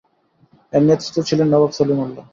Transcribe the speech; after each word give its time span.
এর 0.73 0.81
নেতৃত্বে 0.87 1.21
ছিলেন 1.29 1.47
নবাব 1.51 1.71
সলিমুল্লাহ। 1.77 2.25